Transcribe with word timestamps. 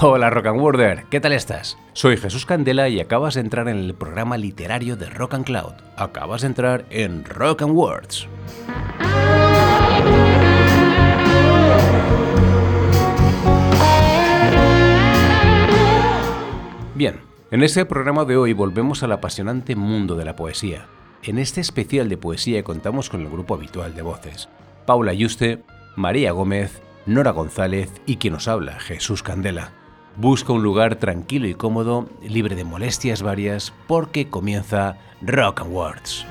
Hola 0.00 0.30
Rock 0.30 0.46
and 0.46 0.60
Worder, 0.60 1.06
¿qué 1.10 1.18
tal 1.18 1.32
estás? 1.32 1.76
Soy 1.92 2.16
Jesús 2.16 2.46
Candela 2.46 2.88
y 2.88 3.00
acabas 3.00 3.34
de 3.34 3.40
entrar 3.40 3.66
en 3.66 3.78
el 3.78 3.94
programa 3.94 4.36
literario 4.36 4.94
de 4.94 5.10
Rock 5.10 5.34
and 5.34 5.44
Cloud. 5.44 5.72
Acabas 5.96 6.42
de 6.42 6.46
entrar 6.46 6.84
en 6.90 7.24
Rock 7.24 7.62
and 7.62 7.72
Words. 7.72 8.28
Bien, 16.94 17.16
en 17.50 17.64
este 17.64 17.84
programa 17.84 18.24
de 18.24 18.36
hoy 18.36 18.52
volvemos 18.52 19.02
al 19.02 19.10
apasionante 19.10 19.74
mundo 19.74 20.14
de 20.14 20.24
la 20.24 20.36
poesía. 20.36 20.86
En 21.24 21.38
este 21.38 21.60
especial 21.60 22.08
de 22.08 22.16
poesía 22.16 22.62
contamos 22.62 23.10
con 23.10 23.22
el 23.22 23.30
grupo 23.30 23.54
habitual 23.54 23.96
de 23.96 24.02
voces. 24.02 24.48
Paula 24.86 25.12
Yuste, 25.12 25.64
María 25.96 26.30
Gómez, 26.30 26.82
Nora 27.04 27.32
González 27.32 27.90
y 28.06 28.18
quien 28.18 28.34
nos 28.34 28.46
habla, 28.46 28.78
Jesús 28.78 29.24
Candela. 29.24 29.72
Busca 30.20 30.52
un 30.52 30.64
lugar 30.64 30.96
tranquilo 30.96 31.46
y 31.46 31.54
cómodo, 31.54 32.08
libre 32.20 32.56
de 32.56 32.64
molestias 32.64 33.22
varias, 33.22 33.72
porque 33.86 34.28
comienza 34.28 34.98
Rock 35.22 35.60
and 35.60 35.72
Words. 35.72 36.26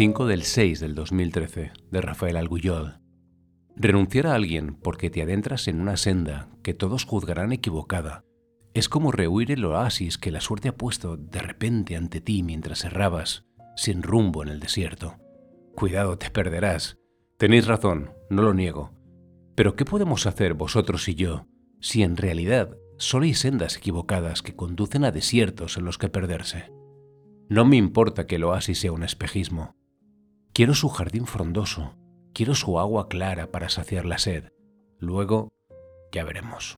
5 0.00 0.24
del 0.24 0.44
6 0.44 0.80
del 0.80 0.94
2013, 0.94 1.72
de 1.90 2.00
Rafael 2.00 2.38
Algullol. 2.38 3.00
Renunciar 3.76 4.28
a 4.28 4.34
alguien 4.34 4.76
porque 4.76 5.10
te 5.10 5.20
adentras 5.20 5.68
en 5.68 5.78
una 5.78 5.98
senda 5.98 6.48
que 6.62 6.72
todos 6.72 7.04
juzgarán 7.04 7.52
equivocada 7.52 8.24
es 8.72 8.88
como 8.88 9.12
rehuir 9.12 9.52
el 9.52 9.62
oasis 9.62 10.16
que 10.16 10.30
la 10.30 10.40
suerte 10.40 10.68
ha 10.68 10.74
puesto 10.74 11.18
de 11.18 11.40
repente 11.40 11.96
ante 11.96 12.22
ti 12.22 12.42
mientras 12.42 12.86
errabas, 12.86 13.44
sin 13.76 14.02
rumbo 14.02 14.42
en 14.42 14.48
el 14.48 14.58
desierto. 14.58 15.18
Cuidado, 15.74 16.16
te 16.16 16.30
perderás. 16.30 16.96
Tenéis 17.36 17.66
razón, 17.66 18.14
no 18.30 18.40
lo 18.40 18.54
niego. 18.54 18.92
Pero 19.54 19.76
¿qué 19.76 19.84
podemos 19.84 20.24
hacer 20.24 20.54
vosotros 20.54 21.10
y 21.10 21.14
yo 21.14 21.46
si 21.78 22.02
en 22.02 22.16
realidad 22.16 22.74
solo 22.96 23.26
hay 23.26 23.34
sendas 23.34 23.76
equivocadas 23.76 24.40
que 24.40 24.56
conducen 24.56 25.04
a 25.04 25.12
desiertos 25.12 25.76
en 25.76 25.84
los 25.84 25.98
que 25.98 26.08
perderse? 26.08 26.72
No 27.50 27.66
me 27.66 27.76
importa 27.76 28.26
que 28.26 28.36
el 28.36 28.44
oasis 28.44 28.78
sea 28.78 28.92
un 28.92 29.02
espejismo. 29.02 29.76
Quiero 30.60 30.74
su 30.74 30.90
jardín 30.90 31.26
frondoso, 31.26 31.94
quiero 32.34 32.54
su 32.54 32.78
agua 32.78 33.08
clara 33.08 33.50
para 33.50 33.70
saciar 33.70 34.04
la 34.04 34.18
sed. 34.18 34.52
Luego, 34.98 35.48
ya 36.12 36.22
veremos. 36.22 36.76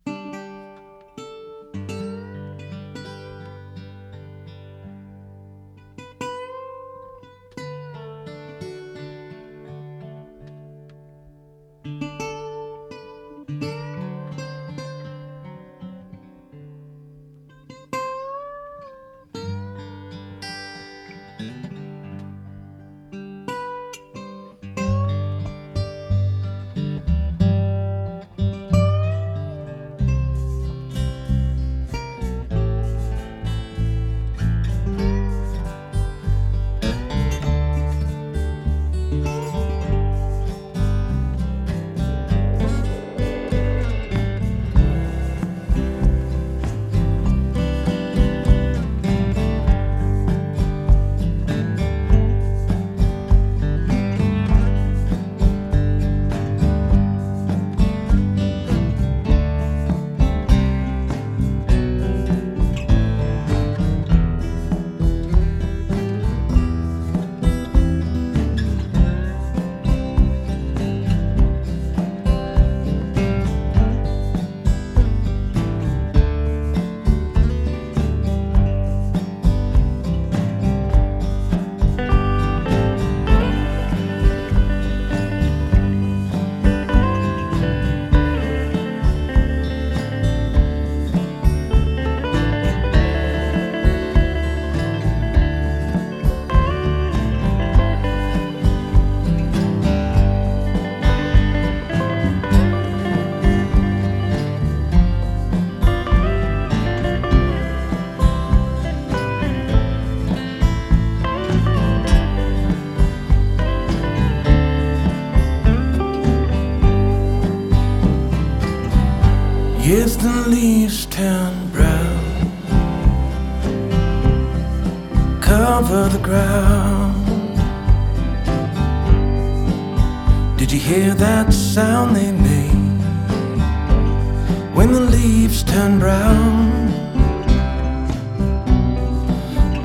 when 134.83 134.93
the 134.95 135.01
leaves 135.01 135.63
turn 135.63 136.01
brown, 136.01 136.91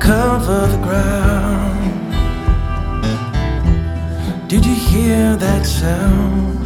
cover 0.00 0.66
the 0.74 0.80
ground. 0.88 2.10
Did 4.48 4.66
you 4.66 4.74
hear 4.74 5.36
that 5.36 5.64
sound? 5.64 6.58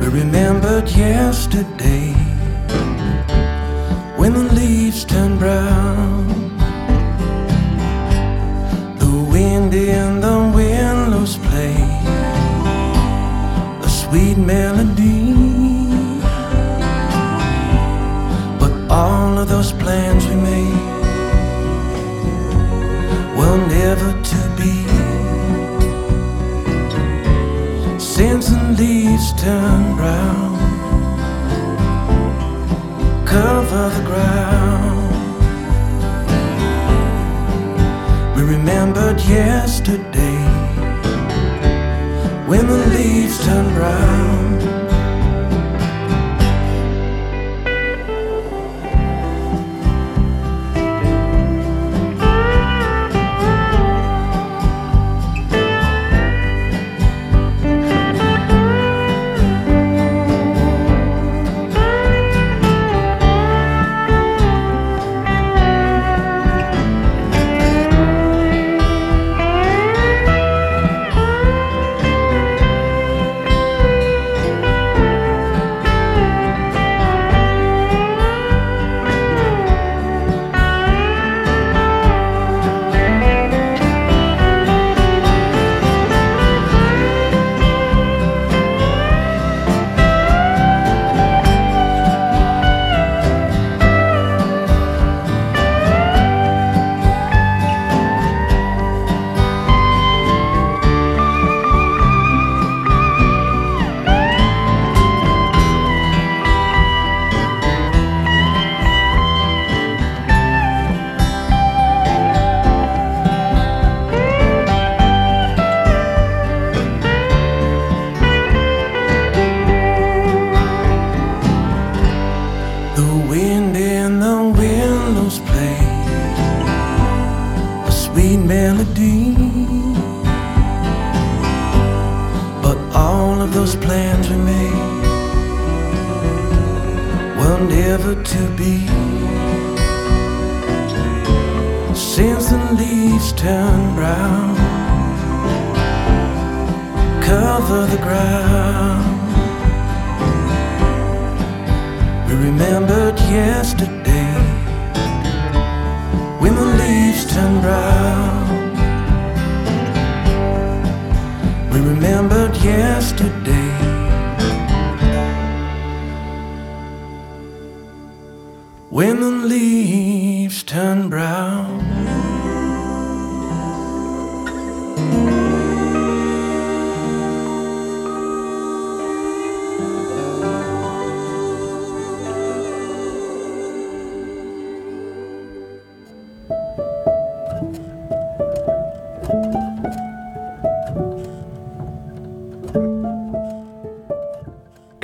We 0.00 0.08
remembered 0.08 0.88
yesterday 0.90 2.10
when 4.16 4.32
the 4.32 4.48
leaves 4.60 5.04
turn 5.04 5.38
brown. 5.38 6.26
The 8.98 9.12
wind 9.32 9.72
in 9.72 10.20
the 10.20 10.38
willows 10.56 11.36
play 11.46 11.75
sweet 14.16 14.38
melody. 14.38 15.34
But 18.60 18.72
all 18.90 19.38
of 19.38 19.48
those 19.48 19.72
plans 19.72 20.26
we 20.26 20.36
made 20.36 20.90
were 23.36 23.58
never 23.78 24.10
to 24.30 24.40
be. 24.58 24.76
Since 27.98 28.46
the 28.48 28.62
leaves 28.78 29.28
turn 29.42 29.82
brown, 30.00 30.56
cover 33.26 33.84
the 33.96 34.04
ground. 34.10 35.14
We 38.34 38.42
remembered 38.56 39.20
yesterday 39.20 40.45
when 42.46 42.64
the 42.68 42.86
leaves 42.94 43.44
turn 43.44 43.74
brown. 43.74 44.75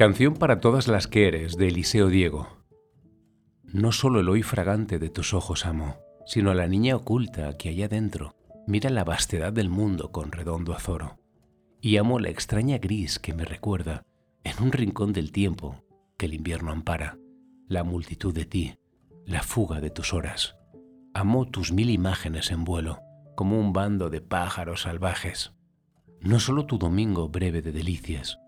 Canción 0.03 0.35
para 0.35 0.59
todas 0.59 0.89
las 0.89 1.07
que 1.07 1.29
eres, 1.29 1.57
de 1.57 1.69
Eliseo 1.69 2.09
Diego. 2.09 2.49
No 3.63 3.93
solo 3.93 4.19
el 4.19 4.29
hoy 4.29 4.43
fragante 4.43 4.99
de 4.99 5.11
tus 5.11 5.33
ojos 5.33 5.65
amo, 5.65 5.95
sino 6.27 6.55
la 6.55 6.67
niña 6.67 6.97
oculta 6.97 7.57
que 7.57 7.69
allá 7.69 7.87
dentro 7.87 8.35
mira 8.67 8.91
la 8.91 9.05
vastedad 9.05 9.53
del 9.53 9.69
mundo 9.69 10.11
con 10.11 10.33
redondo 10.33 10.75
azoro. 10.75 11.21
Y 11.81 11.99
amo 11.99 12.19
la 12.19 12.31
extraña 12.31 12.79
gris 12.79 13.21
que 13.21 13.33
me 13.33 13.45
recuerda, 13.45 14.03
en 14.43 14.61
un 14.61 14.73
rincón 14.73 15.13
del 15.13 15.31
tiempo 15.31 15.85
que 16.19 16.27
el 16.27 16.35
invierno 16.35 16.73
ampara, 16.73 17.17
la 17.69 17.85
multitud 17.85 18.35
de 18.35 18.45
ti, 18.45 18.75
la 19.25 19.45
fuga 19.45 19.81
de 19.81 19.91
tus 19.91 20.13
horas. 20.13 20.57
Amo 21.15 21.47
tus 21.47 21.71
mil 21.71 21.91
imágenes 21.91 22.51
en 22.51 22.65
vuelo, 22.65 22.99
como 23.37 23.57
un 23.57 23.73
bando 23.73 24.11
de 24.11 24.21
pájaros 24.21 24.83
salvajes. 24.83 25.53
No 26.21 26.41
solo 26.41 26.67
tu 26.67 26.77
domingo 26.77 27.29
breve 27.29 27.63
de 27.63 27.71
delicias, 27.71 28.41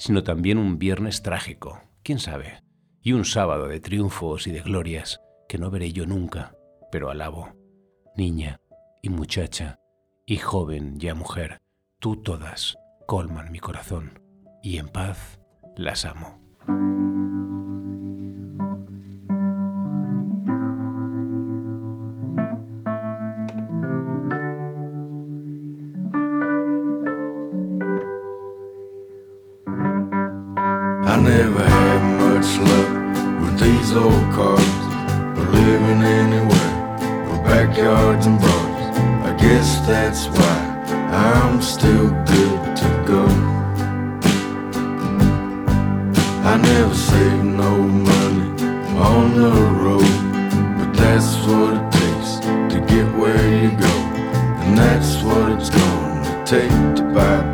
sino 0.00 0.24
también 0.24 0.56
un 0.56 0.78
viernes 0.78 1.22
trágico, 1.22 1.82
quién 2.02 2.18
sabe, 2.18 2.62
y 3.02 3.12
un 3.12 3.26
sábado 3.26 3.68
de 3.68 3.80
triunfos 3.80 4.46
y 4.46 4.50
de 4.50 4.60
glorias 4.60 5.20
que 5.46 5.58
no 5.58 5.70
veré 5.70 5.92
yo 5.92 6.06
nunca, 6.06 6.56
pero 6.90 7.10
alabo. 7.10 7.52
Niña 8.16 8.60
y 9.02 9.10
muchacha 9.10 9.78
y 10.24 10.38
joven 10.38 10.98
ya 10.98 11.14
mujer, 11.14 11.60
tú 11.98 12.16
todas 12.16 12.78
colman 13.06 13.52
mi 13.52 13.58
corazón 13.58 14.22
y 14.62 14.78
en 14.78 14.88
paz 14.88 15.38
las 15.76 16.06
amo. 16.06 16.39
Never 46.72 46.94
saved 46.94 47.44
no 47.44 47.82
money 47.82 48.48
on 49.10 49.34
the 49.34 49.50
road, 49.84 50.16
but 50.78 50.92
that's 50.94 51.34
what 51.46 51.72
it 51.76 51.86
takes 51.98 52.30
to 52.72 52.78
get 52.86 53.06
where 53.18 53.46
you 53.62 53.70
go. 53.70 53.94
And 54.62 54.78
that's 54.78 55.20
what 55.22 55.52
it's 55.56 55.70
gonna 55.70 56.44
take 56.46 56.70
to 56.96 57.02
buy 57.14 57.49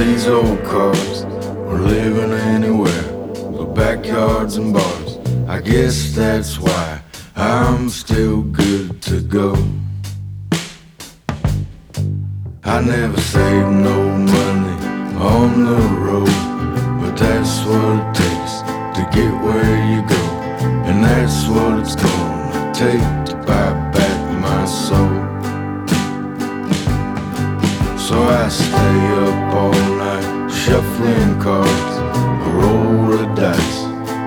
these 0.00 0.26
old 0.26 0.64
cars 0.64 1.24
or 1.68 1.78
living 1.78 2.32
anywhere 2.32 3.02
but 3.52 3.74
backyards 3.74 4.56
and 4.56 4.72
bars. 4.72 5.18
I 5.46 5.60
guess 5.60 6.14
that's 6.14 6.58
why 6.58 7.02
I'm 7.36 7.90
still 7.90 8.40
good 8.40 9.02
to 9.02 9.20
go. 9.20 9.54
I 12.64 12.80
never 12.80 13.20
saved 13.20 13.72
no 13.90 13.98
money 14.38 14.78
on 15.34 15.64
the 15.66 15.82
road, 16.06 16.38
but 17.00 17.14
that's 17.18 17.62
what 17.66 17.98
it 18.00 18.14
takes 18.14 18.54
to 18.96 19.02
get 19.12 19.32
where 19.44 19.76
you 19.92 20.00
go, 20.08 20.24
and 20.88 21.04
that's 21.04 21.46
what 21.46 21.78
it's 21.78 21.94
gonna 21.94 22.72
take 22.72 23.19
So 28.10 28.20
I 28.24 28.48
stay 28.48 29.06
up 29.22 29.54
all 29.54 29.70
night 29.70 30.48
shuffling 30.50 31.38
cards, 31.38 31.94
or 32.44 32.52
roll 32.60 33.06
the 33.16 33.24
dice, 33.36 33.82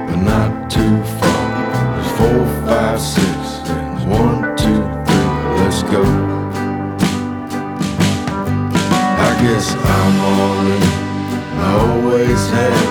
but 0.08 0.22
not 0.24 0.72
too 0.72 1.04
far. 1.20 1.44
There's 1.92 2.12
four, 2.18 2.46
five, 2.66 3.02
six, 3.02 3.28
and 3.68 4.10
one, 4.10 4.56
two, 4.56 4.82
three. 5.04 5.30
Let's 5.60 5.84
go. 5.84 6.02
I 9.28 9.32
guess 9.44 9.76
I'm 9.76 10.16
all 10.32 10.66
in. 10.78 10.84
I 11.60 11.72
always 11.90 12.42
have 12.52 12.83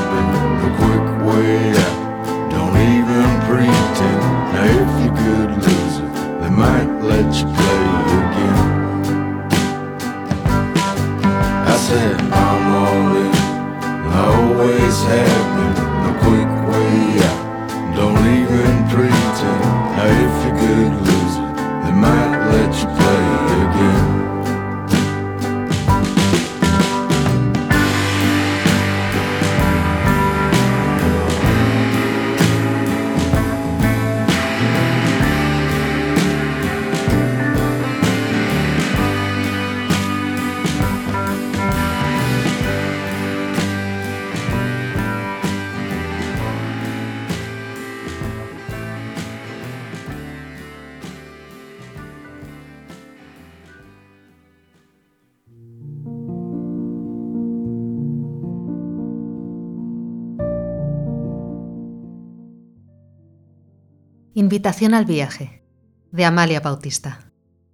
Invitación 64.42 64.92
al 64.92 65.04
viaje, 65.04 65.62
de 66.10 66.24
Amalia 66.24 66.58
Bautista. 66.58 67.30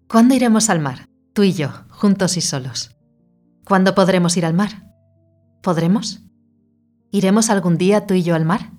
¿Cuándo 0.07 0.35
iremos 0.35 0.69
al 0.69 0.81
mar? 0.81 1.09
Tú 1.33 1.43
y 1.43 1.55
yo, 1.55 1.71
juntos 1.89 2.37
y 2.37 2.43
solos. 2.43 2.95
¿Cuándo 3.65 3.95
podremos 3.95 4.37
ir 4.37 4.45
al 4.45 4.53
mar? 4.53 4.93
¿Podremos? 5.63 6.25
¿Iremos 7.11 7.49
algún 7.49 7.79
día 7.79 8.07
tú 8.07 8.13
y 8.13 8.23
yo 8.23 8.35
al 8.35 8.45
mar? 8.45 8.73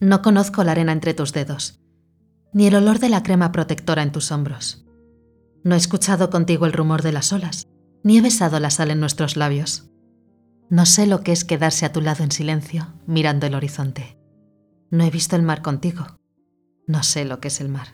No 0.00 0.20
conozco 0.20 0.64
la 0.64 0.72
arena 0.72 0.92
entre 0.92 1.14
tus 1.14 1.32
dedos, 1.32 1.80
ni 2.52 2.66
el 2.66 2.74
olor 2.74 2.98
de 2.98 3.08
la 3.08 3.22
crema 3.22 3.52
protectora 3.52 4.02
en 4.02 4.12
tus 4.12 4.30
hombros. 4.30 4.84
No 5.62 5.76
he 5.76 5.78
escuchado 5.78 6.28
contigo 6.28 6.66
el 6.66 6.74
rumor 6.74 7.00
de 7.00 7.12
las 7.12 7.32
olas, 7.32 7.66
ni 8.02 8.18
he 8.18 8.20
besado 8.20 8.60
la 8.60 8.68
sal 8.68 8.90
en 8.90 9.00
nuestros 9.00 9.38
labios. 9.38 9.90
No 10.68 10.84
sé 10.84 11.06
lo 11.06 11.22
que 11.22 11.32
es 11.32 11.46
quedarse 11.46 11.86
a 11.86 11.92
tu 11.92 12.02
lado 12.02 12.22
en 12.22 12.32
silencio, 12.32 12.88
mirando 13.06 13.46
el 13.46 13.54
horizonte. 13.54 14.18
No 14.90 15.04
he 15.04 15.10
visto 15.10 15.36
el 15.36 15.42
mar 15.42 15.62
contigo. 15.62 16.18
No 16.86 17.02
sé 17.02 17.24
lo 17.24 17.40
que 17.40 17.48
es 17.48 17.60
el 17.60 17.68
mar. 17.70 17.88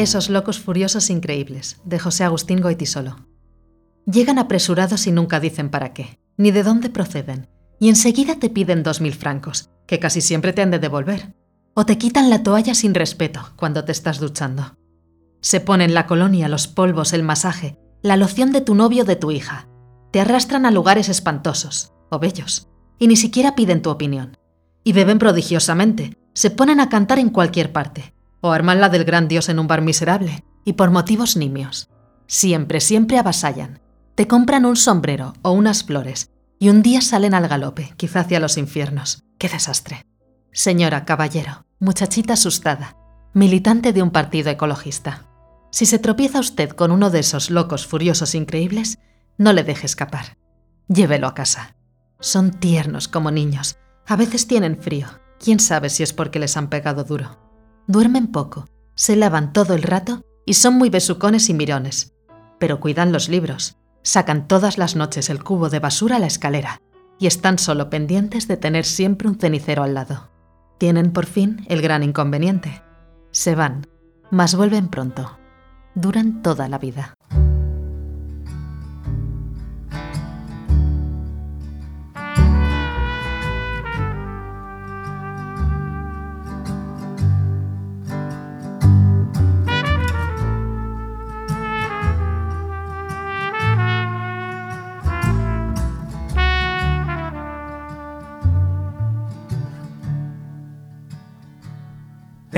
Esos 0.00 0.30
locos 0.30 0.58
furiosos 0.58 1.10
increíbles, 1.10 1.78
de 1.84 1.98
José 1.98 2.24
Agustín 2.24 2.62
Goitisolo. 2.62 3.16
Llegan 4.06 4.38
apresurados 4.38 5.06
y 5.06 5.12
nunca 5.12 5.40
dicen 5.40 5.68
para 5.68 5.92
qué, 5.92 6.18
ni 6.38 6.52
de 6.52 6.62
dónde 6.62 6.88
proceden, 6.88 7.50
y 7.78 7.90
enseguida 7.90 8.36
te 8.36 8.48
piden 8.48 8.82
dos 8.82 9.02
mil 9.02 9.12
francos, 9.12 9.68
que 9.86 9.98
casi 9.98 10.22
siempre 10.22 10.54
te 10.54 10.62
han 10.62 10.70
de 10.70 10.78
devolver, 10.78 11.34
o 11.74 11.84
te 11.84 11.98
quitan 11.98 12.30
la 12.30 12.42
toalla 12.42 12.74
sin 12.74 12.94
respeto 12.94 13.52
cuando 13.56 13.84
te 13.84 13.92
estás 13.92 14.20
duchando. 14.20 14.74
Se 15.42 15.60
ponen 15.60 15.92
la 15.92 16.06
colonia, 16.06 16.48
los 16.48 16.66
polvos, 16.66 17.12
el 17.12 17.22
masaje, 17.22 17.76
la 18.00 18.16
loción 18.16 18.52
de 18.52 18.62
tu 18.62 18.74
novio 18.74 19.02
o 19.02 19.06
de 19.06 19.16
tu 19.16 19.30
hija. 19.30 19.68
Te 20.12 20.22
arrastran 20.22 20.64
a 20.64 20.70
lugares 20.70 21.10
espantosos 21.10 21.92
o 22.08 22.18
bellos, 22.18 22.70
y 22.98 23.06
ni 23.06 23.16
siquiera 23.16 23.54
piden 23.54 23.82
tu 23.82 23.90
opinión. 23.90 24.38
Y 24.82 24.94
beben 24.94 25.18
prodigiosamente, 25.18 26.16
se 26.32 26.48
ponen 26.48 26.80
a 26.80 26.88
cantar 26.88 27.18
en 27.18 27.28
cualquier 27.28 27.70
parte, 27.70 28.14
o 28.40 28.52
arman 28.52 28.80
la 28.80 28.88
del 28.88 29.04
gran 29.04 29.28
dios 29.28 29.48
en 29.48 29.58
un 29.58 29.66
bar 29.66 29.82
miserable, 29.82 30.44
y 30.64 30.74
por 30.74 30.90
motivos 30.90 31.36
nimios. 31.36 31.90
Siempre, 32.26 32.80
siempre 32.80 33.18
avasallan. 33.18 33.80
Te 34.14 34.26
compran 34.26 34.64
un 34.64 34.76
sombrero 34.76 35.34
o 35.42 35.52
unas 35.52 35.84
flores, 35.84 36.30
y 36.58 36.68
un 36.68 36.82
día 36.82 37.00
salen 37.00 37.34
al 37.34 37.48
galope, 37.48 37.94
quizá 37.96 38.20
hacia 38.20 38.40
los 38.40 38.58
infiernos. 38.58 39.24
¡Qué 39.38 39.48
desastre! 39.48 40.06
Señora, 40.52 41.04
caballero, 41.04 41.64
muchachita 41.78 42.34
asustada, 42.34 42.96
militante 43.32 43.92
de 43.92 44.02
un 44.02 44.10
partido 44.10 44.50
ecologista. 44.50 45.26
Si 45.70 45.86
se 45.86 45.98
tropieza 45.98 46.40
usted 46.40 46.70
con 46.70 46.90
uno 46.90 47.10
de 47.10 47.20
esos 47.20 47.50
locos 47.50 47.86
furiosos 47.86 48.34
increíbles, 48.34 48.98
no 49.38 49.52
le 49.52 49.64
deje 49.64 49.86
escapar. 49.86 50.36
Llévelo 50.88 51.28
a 51.28 51.34
casa. 51.34 51.76
Son 52.18 52.50
tiernos 52.50 53.08
como 53.08 53.30
niños. 53.30 53.78
A 54.06 54.16
veces 54.16 54.46
tienen 54.46 54.82
frío. 54.82 55.06
Quién 55.38 55.60
sabe 55.60 55.88
si 55.88 56.02
es 56.02 56.12
porque 56.12 56.38
les 56.38 56.56
han 56.56 56.68
pegado 56.68 57.04
duro. 57.04 57.49
Duermen 57.86 58.28
poco, 58.28 58.66
se 58.94 59.16
lavan 59.16 59.52
todo 59.52 59.74
el 59.74 59.82
rato 59.82 60.22
y 60.46 60.54
son 60.54 60.74
muy 60.74 60.90
besucones 60.90 61.48
y 61.48 61.54
mirones. 61.54 62.14
Pero 62.58 62.80
cuidan 62.80 63.12
los 63.12 63.28
libros. 63.28 63.76
Sacan 64.02 64.48
todas 64.48 64.78
las 64.78 64.96
noches 64.96 65.30
el 65.30 65.42
cubo 65.42 65.68
de 65.68 65.78
basura 65.78 66.16
a 66.16 66.18
la 66.18 66.26
escalera 66.26 66.80
y 67.18 67.26
están 67.26 67.58
solo 67.58 67.90
pendientes 67.90 68.48
de 68.48 68.56
tener 68.56 68.84
siempre 68.84 69.28
un 69.28 69.38
cenicero 69.38 69.82
al 69.82 69.94
lado. 69.94 70.30
Tienen 70.78 71.12
por 71.12 71.26
fin 71.26 71.64
el 71.68 71.82
gran 71.82 72.02
inconveniente. 72.02 72.82
Se 73.30 73.54
van, 73.54 73.86
mas 74.30 74.54
vuelven 74.54 74.88
pronto. 74.88 75.38
Duran 75.94 76.42
toda 76.42 76.68
la 76.68 76.78
vida. 76.78 77.14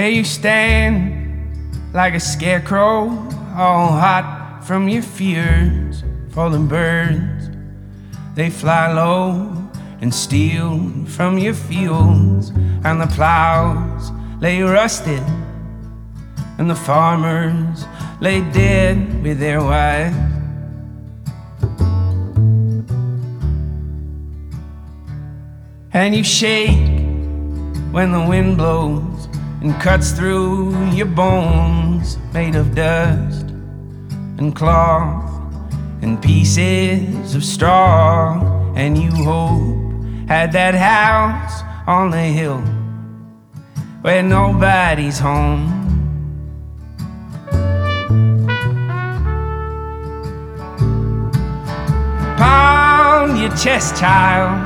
There 0.03 0.11
you 0.11 0.25
stand 0.25 1.95
like 1.95 2.15
a 2.15 2.19
scarecrow, 2.19 3.09
all 3.57 3.87
hot 3.87 4.63
from 4.65 4.89
your 4.89 5.01
fears. 5.01 6.03
Fallen 6.31 6.67
birds, 6.67 7.49
they 8.35 8.51
fly 8.51 8.93
low 8.93 9.57
and 10.01 10.13
steal 10.13 10.91
from 11.07 11.39
your 11.39 11.55
fields, 11.55 12.49
and 12.83 13.01
the 13.01 13.07
plows 13.15 14.11
lay 14.41 14.61
rusted, 14.63 15.23
and 16.59 16.69
the 16.69 16.75
farmers 16.75 17.85
lay 18.21 18.41
dead 18.51 19.23
with 19.23 19.39
their 19.39 19.61
wives. 19.61 20.17
And 25.93 26.13
you 26.13 26.25
shake 26.25 26.91
when 27.93 28.11
the 28.11 28.27
wind 28.29 28.57
blows 28.57 29.12
and 29.63 29.81
cuts 29.81 30.11
through 30.11 30.75
your 30.91 31.07
bones 31.07 32.19
made 32.35 32.57
of 32.57 32.75
dust 32.75 33.47
and 34.39 34.57
cloth 34.57 35.31
and 36.03 36.21
pieces 36.21 37.37
of 37.37 37.45
straw. 37.45 38.43
And 38.75 38.99
you 38.99 39.13
hope 39.13 40.29
had 40.29 40.51
that 40.53 40.75
house 40.75 41.63
on 41.87 42.11
the 42.11 42.19
hill 42.19 42.61
where 44.03 44.25
nobody's 44.25 45.21
home. 45.21 45.79
Pound 52.37 53.39
your 53.39 53.55
chest 53.55 53.97
child 53.97 54.59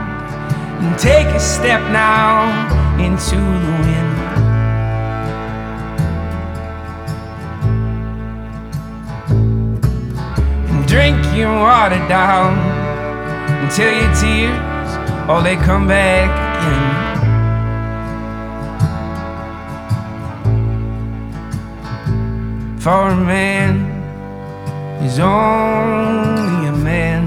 and 0.82 0.98
take 0.98 1.26
a 1.26 1.40
step 1.40 1.82
now 1.92 2.48
into 2.98 3.36
the 3.36 3.72
wind 3.82 4.05
drink 10.86 11.16
your 11.34 11.52
water 11.52 11.98
down 12.08 12.56
until 13.64 13.90
your 13.92 14.14
tears, 14.14 14.56
oh, 15.28 15.40
they 15.42 15.56
come 15.56 15.88
back 15.88 16.30
again. 16.30 17.06
For 22.80 23.08
a 23.08 23.16
man 23.16 23.96
is 25.02 25.18
only 25.18 26.68
a 26.68 26.72
man 26.72 27.26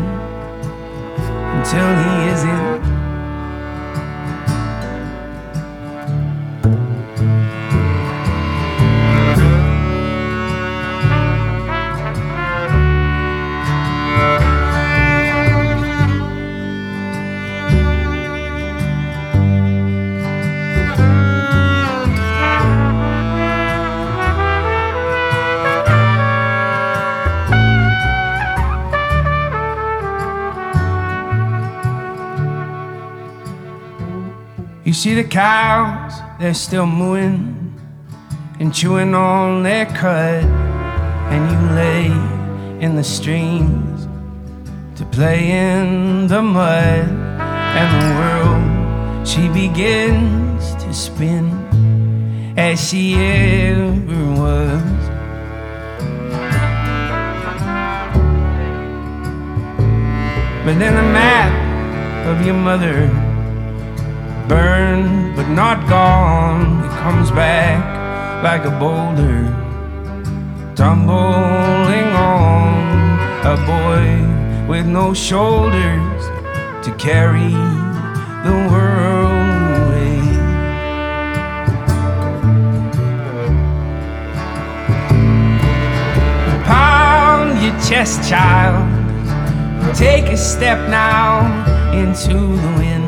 until 1.57 1.89
he 2.03 2.31
isn't. 2.31 2.78
You 34.89 34.93
see 34.95 35.13
the 35.13 35.23
cows, 35.23 36.13
they're 36.39 36.55
still 36.55 36.87
mooing 36.87 37.79
and 38.59 38.73
chewing 38.73 39.13
on 39.13 39.61
their 39.61 39.85
cud, 39.85 40.43
and 41.29 41.41
you 41.51 41.75
lay 41.75 42.05
in 42.83 42.95
the 42.95 43.03
streams 43.03 44.07
to 44.95 45.05
play 45.05 45.51
in 45.51 46.25
the 46.25 46.41
mud, 46.41 47.07
and 47.07 47.87
the 48.01 48.09
world 48.19 49.27
she 49.27 49.47
begins 49.49 50.73
to 50.83 50.91
spin 50.91 51.45
as 52.57 52.89
she 52.89 53.13
ever 53.13 54.25
was. 54.41 54.81
But 60.65 60.79
then 60.79 60.95
the 60.95 61.09
map 61.13 61.53
of 62.25 62.43
your 62.43 62.55
mother 62.55 63.28
burned 64.49 65.35
but 65.35 65.47
not 65.47 65.87
gone. 65.87 66.83
It 66.83 66.91
comes 67.03 67.29
back 67.29 67.79
like 68.43 68.65
a 68.65 68.71
boulder, 68.71 69.45
tumbling 70.75 72.09
on 72.15 72.73
a 73.45 73.55
boy 73.71 74.07
with 74.67 74.87
no 74.87 75.13
shoulders 75.13 76.21
to 76.83 76.91
carry 76.97 77.53
the 78.45 78.55
world 78.71 79.49
away. 79.83 80.17
Pound 86.65 87.61
your 87.63 87.77
chest, 87.87 88.27
child. 88.27 88.87
Take 89.95 90.25
a 90.25 90.37
step 90.37 90.89
now 90.89 91.29
into 91.93 92.33
the 92.33 92.73
wind. 92.79 92.98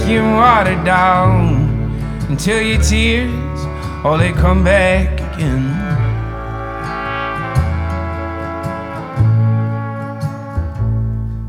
Your 0.00 0.24
water 0.24 0.74
down 0.84 1.70
until 2.28 2.60
your 2.60 2.80
tears, 2.80 3.30
oh, 4.04 4.16
they 4.18 4.32
come 4.32 4.64
back 4.64 5.20
again. 5.34 5.62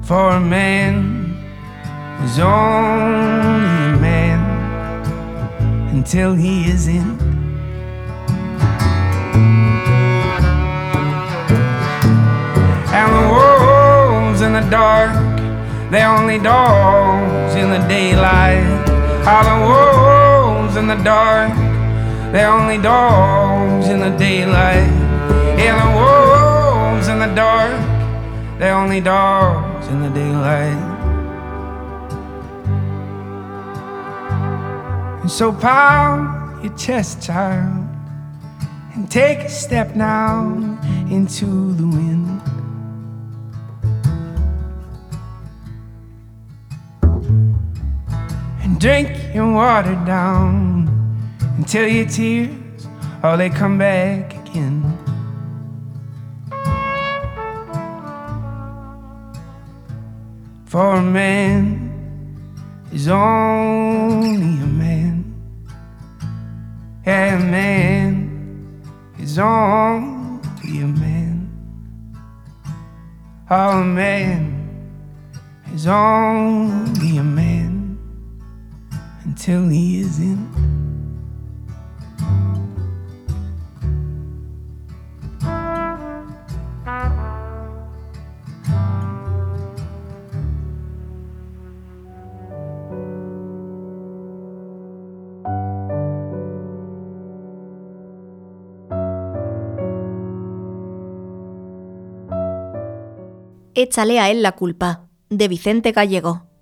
For 0.03 0.31
a 0.31 0.39
man 0.39 1.35
is 2.23 2.39
only 2.39 3.95
a 3.95 3.99
man 3.99 4.41
until 5.95 6.33
he 6.35 6.69
is 6.69 6.87
in. 6.87 7.17
And 12.95 13.09
the 13.17 13.25
wolves 13.33 14.41
in 14.41 14.53
the 14.53 14.67
dark, 14.69 15.11
they're 15.91 16.09
only 16.09 16.39
dogs 16.39 17.32
in 17.63 17.69
the 17.69 17.87
daylight. 17.87 18.67
All 19.25 19.43
the 19.51 19.59
wolves 19.65 20.75
in 20.75 20.87
the 20.87 21.01
dark, 21.01 21.55
they're 22.33 22.49
only 22.49 22.77
dogs 22.77 23.87
in 23.87 23.99
the 24.01 24.09
daylight. 24.17 24.91
Yeah, 25.57 25.79
the 25.81 25.91
wolves 26.01 27.07
in 27.07 27.19
the 27.19 27.33
dark, 27.33 27.71
they're 28.59 28.75
only 28.75 28.99
dogs 28.99 29.87
in 29.87 30.01
the 30.01 30.09
daylight. 30.09 30.91
And 35.21 35.31
so 35.31 35.53
pound 35.53 36.61
your 36.65 36.75
chest, 36.75 37.23
child, 37.23 37.87
and 38.93 39.09
take 39.09 39.39
a 39.39 39.49
step 39.49 39.95
now 39.95 40.51
into 41.09 41.73
the 41.75 41.87
wind. 41.87 42.41
Drink 48.83 49.33
your 49.33 49.49
water 49.49 49.95
down 50.05 50.89
until 51.57 51.87
your 51.87 52.05
tears, 52.05 52.85
oh, 53.23 53.37
they 53.37 53.49
come 53.49 53.77
back 53.77 54.33
again. 54.45 54.83
For 60.65 60.95
a 60.95 61.01
man 61.01 61.63
is 62.91 63.07
only 63.07 64.61
a 64.61 64.67
man. 64.67 65.33
Yeah, 67.05 67.37
a 67.37 67.39
man 67.39 68.83
is 69.17 69.39
only 69.39 70.81
a 70.81 70.87
man. 70.87 71.49
Oh, 73.49 73.79
a 73.79 73.85
man 73.85 74.41
is 75.73 75.87
only 75.87 77.15
a 77.15 77.23
man 77.23 77.52
until 79.25 79.69
he 79.69 80.01
is 80.01 80.19
in. 80.19 80.83
Échale 103.75 104.19
a 104.19 104.29
él 104.29 104.41
la 104.41 104.53
culpa, 104.53 105.07
de 105.29 105.47
Vicente 105.47 105.91
Gallego. 105.91 106.52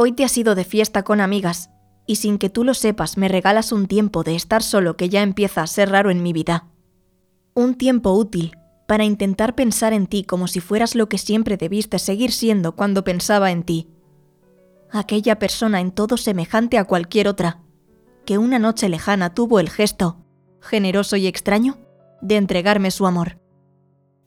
Hoy 0.00 0.12
te 0.12 0.22
has 0.22 0.38
ido 0.38 0.54
de 0.54 0.62
fiesta 0.62 1.02
con 1.02 1.20
amigas, 1.20 1.70
y 2.06 2.16
sin 2.16 2.38
que 2.38 2.50
tú 2.50 2.62
lo 2.62 2.74
sepas 2.74 3.16
me 3.16 3.26
regalas 3.26 3.72
un 3.72 3.88
tiempo 3.88 4.22
de 4.22 4.36
estar 4.36 4.62
solo 4.62 4.96
que 4.96 5.08
ya 5.08 5.22
empieza 5.22 5.60
a 5.60 5.66
ser 5.66 5.90
raro 5.90 6.12
en 6.12 6.22
mi 6.22 6.32
vida. 6.32 6.68
Un 7.52 7.74
tiempo 7.74 8.12
útil 8.12 8.56
para 8.86 9.02
intentar 9.02 9.56
pensar 9.56 9.92
en 9.92 10.06
ti 10.06 10.22
como 10.22 10.46
si 10.46 10.60
fueras 10.60 10.94
lo 10.94 11.08
que 11.08 11.18
siempre 11.18 11.56
debiste 11.56 11.98
seguir 11.98 12.30
siendo 12.30 12.76
cuando 12.76 13.02
pensaba 13.02 13.50
en 13.50 13.64
ti. 13.64 13.88
Aquella 14.92 15.40
persona 15.40 15.80
en 15.80 15.90
todo 15.90 16.16
semejante 16.16 16.78
a 16.78 16.84
cualquier 16.84 17.26
otra, 17.26 17.60
que 18.24 18.38
una 18.38 18.60
noche 18.60 18.88
lejana 18.88 19.34
tuvo 19.34 19.58
el 19.58 19.68
gesto, 19.68 20.24
generoso 20.60 21.16
y 21.16 21.26
extraño, 21.26 21.76
de 22.22 22.36
entregarme 22.36 22.92
su 22.92 23.04
amor. 23.04 23.40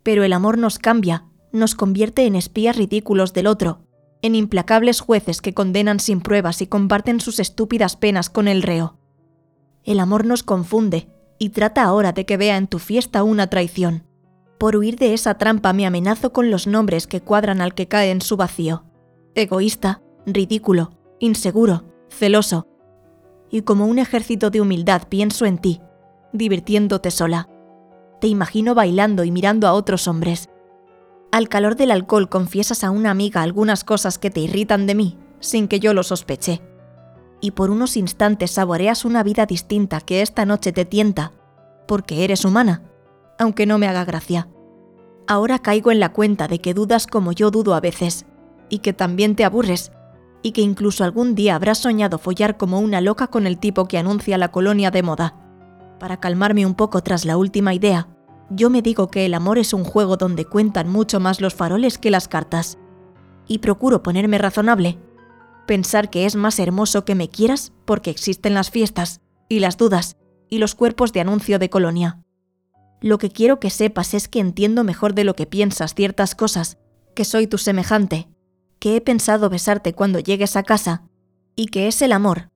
Pero 0.03 0.25
el 0.25 0.33
amor 0.33 0.57
nos 0.57 0.79
cambia 0.79 1.31
nos 1.53 1.75
convierte 1.75 2.25
en 2.25 2.35
espías 2.35 2.75
ridículos 2.75 3.33
del 3.33 3.47
otro, 3.47 3.85
en 4.21 4.35
implacables 4.35 5.01
jueces 5.01 5.41
que 5.41 5.53
condenan 5.53 5.99
sin 5.99 6.21
pruebas 6.21 6.61
y 6.61 6.67
comparten 6.67 7.19
sus 7.19 7.39
estúpidas 7.39 7.95
penas 7.95 8.29
con 8.29 8.47
el 8.47 8.61
reo. 8.61 8.97
El 9.83 9.99
amor 9.99 10.25
nos 10.25 10.43
confunde 10.43 11.09
y 11.39 11.49
trata 11.49 11.83
ahora 11.83 12.11
de 12.11 12.25
que 12.25 12.37
vea 12.37 12.57
en 12.57 12.67
tu 12.67 12.77
fiesta 12.77 13.23
una 13.23 13.47
traición. 13.47 14.03
Por 14.59 14.75
huir 14.75 14.97
de 14.97 15.15
esa 15.15 15.39
trampa 15.39 15.73
me 15.73 15.87
amenazo 15.87 16.33
con 16.33 16.51
los 16.51 16.67
nombres 16.67 17.07
que 17.07 17.21
cuadran 17.21 17.61
al 17.61 17.73
que 17.73 17.87
cae 17.87 18.11
en 18.11 18.21
su 18.21 18.37
vacío. 18.37 18.83
Egoísta, 19.33 20.03
ridículo, 20.27 20.91
inseguro, 21.19 21.85
celoso. 22.09 22.67
Y 23.49 23.63
como 23.63 23.87
un 23.87 23.97
ejército 23.97 24.51
de 24.51 24.61
humildad 24.61 25.07
pienso 25.09 25.47
en 25.47 25.57
ti, 25.57 25.81
divirtiéndote 26.31 27.09
sola. 27.09 27.49
Te 28.19 28.27
imagino 28.27 28.75
bailando 28.75 29.23
y 29.23 29.31
mirando 29.31 29.67
a 29.67 29.73
otros 29.73 30.07
hombres, 30.07 30.50
al 31.31 31.47
calor 31.47 31.75
del 31.75 31.91
alcohol 31.91 32.29
confiesas 32.29 32.83
a 32.83 32.91
una 32.91 33.11
amiga 33.11 33.41
algunas 33.41 33.83
cosas 33.83 34.17
que 34.17 34.29
te 34.29 34.41
irritan 34.41 34.85
de 34.85 34.95
mí, 34.95 35.17
sin 35.39 35.67
que 35.67 35.79
yo 35.79 35.93
lo 35.93 36.03
sospeche. 36.03 36.61
Y 37.39 37.51
por 37.51 37.71
unos 37.71 37.97
instantes 37.97 38.51
saboreas 38.51 39.05
una 39.05 39.23
vida 39.23 39.45
distinta 39.45 40.01
que 40.01 40.21
esta 40.21 40.45
noche 40.45 40.71
te 40.71 40.85
tienta, 40.85 41.31
porque 41.87 42.23
eres 42.23 42.45
humana, 42.45 42.83
aunque 43.39 43.65
no 43.65 43.77
me 43.77 43.87
haga 43.87 44.05
gracia. 44.05 44.49
Ahora 45.27 45.59
caigo 45.59 45.91
en 45.91 45.99
la 45.99 46.09
cuenta 46.09 46.47
de 46.47 46.59
que 46.59 46.73
dudas 46.73 47.07
como 47.07 47.31
yo 47.31 47.49
dudo 47.49 47.73
a 47.73 47.79
veces, 47.79 48.25
y 48.69 48.79
que 48.79 48.93
también 48.93 49.35
te 49.35 49.45
aburres, 49.45 49.91
y 50.43 50.51
que 50.51 50.61
incluso 50.61 51.03
algún 51.03 51.35
día 51.35 51.55
habrás 51.55 51.77
soñado 51.77 52.17
follar 52.17 52.57
como 52.57 52.79
una 52.79 53.01
loca 53.01 53.27
con 53.27 53.47
el 53.47 53.57
tipo 53.57 53.87
que 53.87 53.97
anuncia 53.97 54.37
la 54.37 54.51
colonia 54.51 54.91
de 54.91 55.03
moda. 55.03 55.35
Para 55.99 56.19
calmarme 56.19 56.65
un 56.65 56.75
poco 56.75 57.01
tras 57.01 57.25
la 57.25 57.37
última 57.37 57.73
idea, 57.73 58.07
yo 58.53 58.69
me 58.69 58.81
digo 58.81 59.09
que 59.09 59.25
el 59.25 59.33
amor 59.33 59.57
es 59.57 59.73
un 59.73 59.85
juego 59.85 60.17
donde 60.17 60.45
cuentan 60.45 60.89
mucho 60.89 61.19
más 61.19 61.39
los 61.39 61.53
faroles 61.53 61.97
que 61.97 62.11
las 62.11 62.27
cartas. 62.27 62.77
Y 63.47 63.59
procuro 63.59 64.03
ponerme 64.03 64.37
razonable. 64.37 64.99
Pensar 65.65 66.09
que 66.09 66.25
es 66.25 66.35
más 66.35 66.59
hermoso 66.59 67.05
que 67.05 67.15
me 67.15 67.29
quieras 67.29 67.71
porque 67.85 68.09
existen 68.09 68.53
las 68.53 68.69
fiestas, 68.69 69.21
y 69.47 69.59
las 69.59 69.77
dudas, 69.77 70.17
y 70.49 70.57
los 70.57 70.75
cuerpos 70.75 71.13
de 71.13 71.21
anuncio 71.21 71.59
de 71.59 71.69
colonia. 71.69 72.19
Lo 72.99 73.17
que 73.17 73.29
quiero 73.29 73.59
que 73.59 73.69
sepas 73.69 74.13
es 74.13 74.27
que 74.27 74.39
entiendo 74.39 74.83
mejor 74.83 75.15
de 75.15 75.23
lo 75.23 75.35
que 75.35 75.47
piensas 75.47 75.95
ciertas 75.95 76.35
cosas, 76.35 76.77
que 77.15 77.25
soy 77.25 77.47
tu 77.47 77.57
semejante, 77.57 78.27
que 78.79 78.95
he 78.95 79.01
pensado 79.01 79.49
besarte 79.49 79.93
cuando 79.93 80.19
llegues 80.19 80.55
a 80.55 80.63
casa, 80.63 81.03
y 81.55 81.67
que 81.67 81.87
es 81.87 82.01
el 82.01 82.11
amor, 82.11 82.49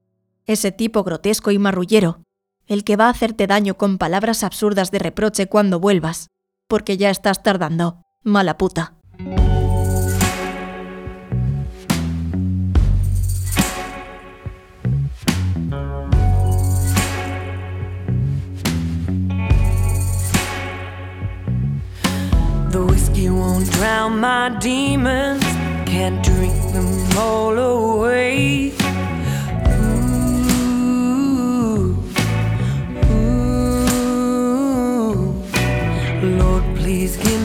ese 0.46 0.72
tipo 0.72 1.04
grotesco 1.04 1.52
y 1.52 1.58
marrullero, 1.58 2.25
el 2.68 2.84
que 2.84 2.96
va 2.96 3.08
a 3.08 3.10
hacerte 3.10 3.48
daño 3.48 3.76
con 3.76 3.98
palabras 3.98 4.44
absurdas 4.44 4.92
de 4.92 5.00
reproche 5.00 5.48
cuando 5.48 5.80
vuelvas, 5.80 6.30
porque 6.68 6.98
ya 6.98 7.10
estás 7.10 7.44
tardando, 7.44 8.02
mala 8.24 8.58
puta. 8.58 8.94
Won't 23.28 23.72
drown 23.72 24.20
my 24.20 24.50
demons, 24.60 25.44
can't 25.86 26.24
drink 26.24 26.54
them 26.74 27.18
all 27.18 27.58
away. 27.58 28.72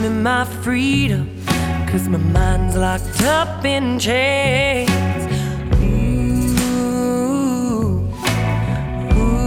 Me 0.01 0.09
my 0.09 0.43
freedom, 0.63 1.29
cause 1.87 2.07
my 2.07 2.17
mind's 2.17 2.75
locked 2.75 3.21
up 3.21 3.63
in 3.63 3.99
chains. 3.99 4.89
Ooh, 5.75 6.47
ooh. 9.15 9.45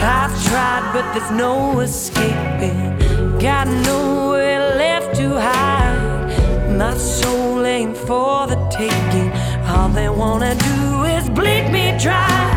I've 0.00 0.34
tried, 0.48 0.90
but 0.92 1.04
there's 1.14 1.30
no 1.30 1.80
escaping. 1.80 2.98
Got 3.38 3.68
nowhere 3.68 4.74
left 4.76 5.14
to 5.18 5.38
hide. 5.38 6.76
My 6.76 6.96
soul 6.96 7.64
ain't 7.64 7.96
for 7.96 8.48
the 8.48 8.56
taking. 8.70 9.30
All 9.68 9.88
they 9.88 10.08
wanna 10.08 10.56
do 10.56 11.04
is 11.04 11.30
bleed 11.30 11.70
me 11.70 11.96
dry. 11.96 12.50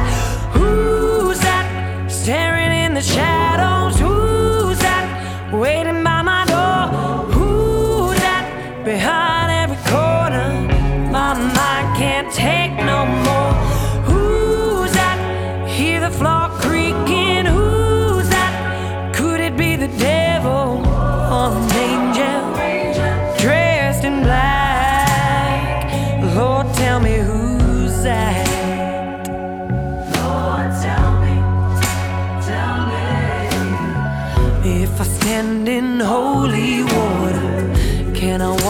Who's 0.54 1.40
that 1.42 2.10
staring 2.10 2.72
in 2.72 2.96
the 2.96 3.02
shadows? 3.02 3.98
Waiting 5.52 6.04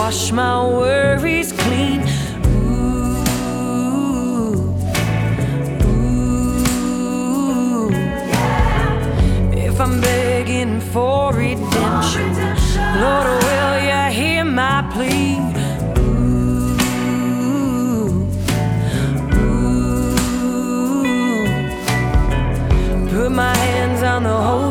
wash 0.08 0.32
my 0.32 0.66
worries 0.66 1.52
clean. 1.52 2.00
Ooh, 2.48 3.18
ooh. 5.84 7.10
yeah. 7.92 9.52
If 9.68 9.82
I'm 9.82 10.00
begging 10.00 10.80
for 10.80 11.34
redemption, 11.34 12.30
Lord, 13.02 13.28
will 13.44 13.80
you 13.90 14.04
hear 14.20 14.46
my 14.46 14.82
plea? 14.94 15.40
Ooh, 16.00 16.78
ooh. 19.44 19.90
Put 23.12 23.30
my 23.32 23.56
hands 23.56 24.02
on 24.04 24.24
the 24.24 24.38
whole 24.48 24.67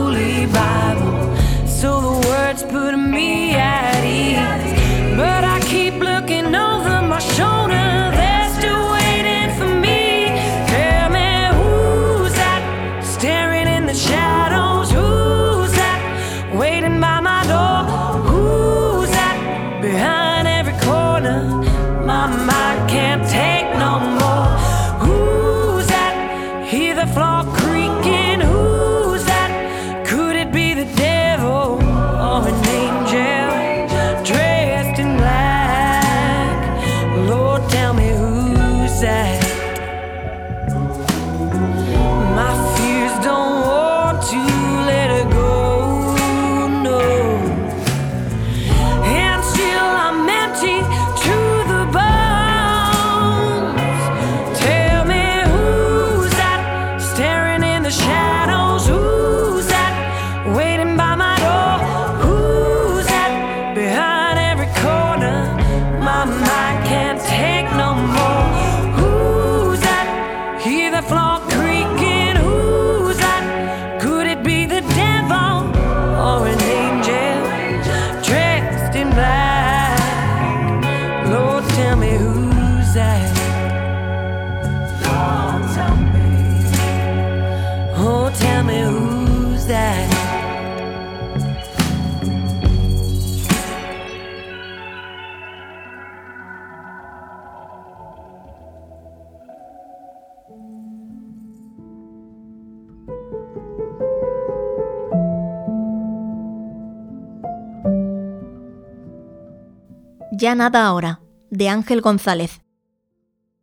Ya 110.39 110.55
nada 110.55 110.87
ahora, 110.87 111.23
de 111.51 111.71
Ángel 111.71 112.03
González. 112.03 112.61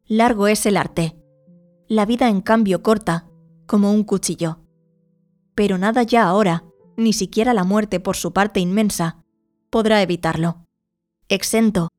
Largo 0.08 0.48
es 0.48 0.66
el 0.66 0.76
arte. 0.76 1.16
La 1.88 2.08
vida 2.08 2.30
en 2.30 2.42
cambio 2.42 2.82
corta, 2.82 3.28
como 3.68 3.92
un 3.92 4.04
cuchillo. 4.04 4.58
Pero 5.54 5.78
nada 5.78 6.02
ya 6.02 6.24
ahora, 6.24 6.64
ni 6.98 7.14
siquiera 7.14 7.54
la 7.54 7.64
muerte 7.64 8.00
por 8.00 8.16
su 8.16 8.34
parte 8.34 8.60
inmensa, 8.60 9.24
podrá 9.70 10.02
evitarlo. 10.02 10.66
Exento, 11.30 11.90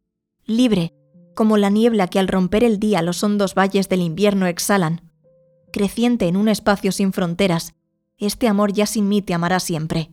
libre, 0.44 0.92
como 1.36 1.56
la 1.56 1.70
niebla 1.70 2.08
que 2.08 2.18
al 2.18 2.26
romper 2.26 2.64
el 2.64 2.80
día 2.80 3.00
los 3.00 3.22
hondos 3.22 3.54
valles 3.54 3.88
del 3.88 4.00
invierno 4.00 4.48
exhalan. 4.48 5.08
Creciente 5.72 6.26
en 6.26 6.36
un 6.36 6.48
espacio 6.48 6.90
sin 6.90 7.12
fronteras, 7.12 7.74
este 8.18 8.48
amor 8.48 8.72
ya 8.72 8.86
sin 8.86 9.08
mí 9.08 9.22
te 9.22 9.34
amará 9.34 9.60
siempre. 9.60 10.10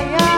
fire. 0.00 0.29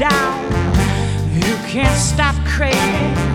Down. 0.00 0.50
You 1.34 1.54
can't 1.68 1.94
stop 1.98 2.34
craving 2.46 3.29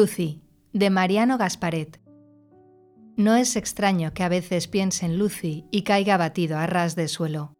Lucy, 0.00 0.40
de 0.72 0.88
Mariano 0.88 1.36
Gasparet. 1.36 2.00
No 3.18 3.36
es 3.36 3.54
extraño 3.54 4.14
que 4.14 4.22
a 4.22 4.30
veces 4.30 4.66
piense 4.66 5.04
en 5.04 5.18
Lucy 5.18 5.66
y 5.70 5.82
caiga 5.82 6.14
abatido 6.14 6.56
a 6.56 6.66
ras 6.66 6.96
de 6.96 7.06
suelo. 7.06 7.52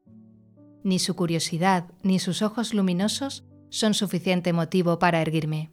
Ni 0.82 1.00
su 1.00 1.14
curiosidad 1.16 1.90
ni 2.02 2.18
sus 2.18 2.40
ojos 2.40 2.72
luminosos 2.72 3.44
son 3.68 3.92
suficiente 3.92 4.54
motivo 4.54 4.98
para 4.98 5.20
erguirme. 5.20 5.70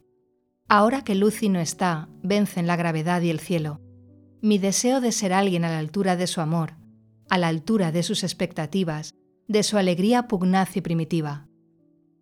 Ahora 0.68 1.04
que 1.04 1.14
Lucy 1.14 1.48
no 1.48 1.58
está, 1.58 2.10
vencen 2.22 2.66
la 2.66 2.76
gravedad 2.76 3.22
y 3.22 3.30
el 3.30 3.40
cielo. 3.40 3.80
Mi 4.42 4.58
deseo 4.58 5.00
de 5.00 5.12
ser 5.12 5.32
alguien 5.32 5.64
a 5.64 5.70
la 5.70 5.78
altura 5.78 6.16
de 6.16 6.26
su 6.26 6.42
amor, 6.42 6.74
a 7.30 7.38
la 7.38 7.48
altura 7.48 7.92
de 7.92 8.02
sus 8.02 8.22
expectativas, 8.22 9.14
de 9.46 9.62
su 9.62 9.78
alegría 9.78 10.28
pugnaz 10.28 10.76
y 10.76 10.82
primitiva. 10.82 11.48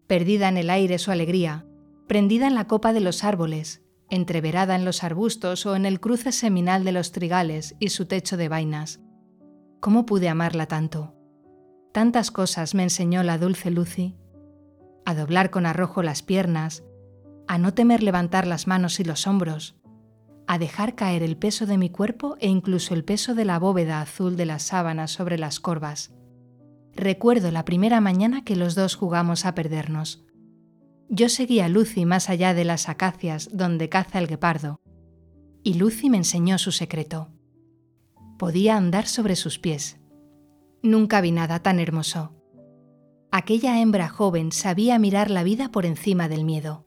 Perdida 0.06 0.48
en 0.48 0.56
el 0.56 0.70
aire 0.70 1.00
su 1.00 1.10
alegría, 1.10 1.66
prendida 2.06 2.46
en 2.46 2.54
la 2.54 2.68
copa 2.68 2.92
de 2.92 3.00
los 3.00 3.24
árboles, 3.24 3.82
entreverada 4.10 4.74
en 4.74 4.84
los 4.84 5.02
arbustos 5.04 5.66
o 5.66 5.76
en 5.76 5.86
el 5.86 6.00
cruce 6.00 6.32
seminal 6.32 6.84
de 6.84 6.92
los 6.92 7.12
trigales 7.12 7.74
y 7.80 7.88
su 7.90 8.06
techo 8.06 8.36
de 8.36 8.48
vainas. 8.48 9.00
¿Cómo 9.80 10.06
pude 10.06 10.28
amarla 10.28 10.66
tanto? 10.66 11.14
Tantas 11.92 12.30
cosas 12.30 12.74
me 12.74 12.82
enseñó 12.82 13.22
la 13.22 13.38
dulce 13.38 13.70
Lucy. 13.70 14.16
A 15.04 15.14
doblar 15.14 15.50
con 15.50 15.66
arrojo 15.66 16.02
las 16.02 16.22
piernas, 16.22 16.84
a 17.48 17.58
no 17.58 17.74
temer 17.74 18.02
levantar 18.02 18.46
las 18.46 18.66
manos 18.66 19.00
y 19.00 19.04
los 19.04 19.26
hombros, 19.26 19.76
a 20.46 20.58
dejar 20.58 20.94
caer 20.94 21.22
el 21.22 21.36
peso 21.36 21.66
de 21.66 21.78
mi 21.78 21.90
cuerpo 21.90 22.36
e 22.40 22.48
incluso 22.48 22.94
el 22.94 23.04
peso 23.04 23.34
de 23.34 23.44
la 23.44 23.58
bóveda 23.58 24.00
azul 24.00 24.36
de 24.36 24.46
las 24.46 24.62
sábanas 24.62 25.10
sobre 25.10 25.38
las 25.38 25.60
corvas. 25.60 26.12
Recuerdo 26.94 27.50
la 27.50 27.64
primera 27.64 28.00
mañana 28.00 28.42
que 28.44 28.56
los 28.56 28.74
dos 28.74 28.94
jugamos 28.94 29.44
a 29.44 29.54
perdernos. 29.54 30.25
Yo 31.08 31.28
seguía 31.28 31.66
a 31.66 31.68
Lucy 31.68 32.04
más 32.04 32.28
allá 32.28 32.52
de 32.52 32.64
las 32.64 32.88
acacias 32.88 33.48
donde 33.52 33.88
caza 33.88 34.18
el 34.18 34.26
guepardo, 34.26 34.80
y 35.62 35.74
Lucy 35.74 36.10
me 36.10 36.16
enseñó 36.16 36.58
su 36.58 36.72
secreto. 36.72 37.28
Podía 38.38 38.76
andar 38.76 39.06
sobre 39.06 39.36
sus 39.36 39.58
pies. 39.58 39.98
Nunca 40.82 41.20
vi 41.20 41.30
nada 41.30 41.60
tan 41.60 41.78
hermoso. 41.78 42.32
Aquella 43.30 43.80
hembra 43.80 44.08
joven 44.08 44.50
sabía 44.52 44.98
mirar 44.98 45.30
la 45.30 45.42
vida 45.42 45.70
por 45.70 45.86
encima 45.86 46.28
del 46.28 46.44
miedo. 46.44 46.86